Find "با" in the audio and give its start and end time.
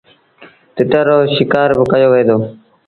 1.77-1.83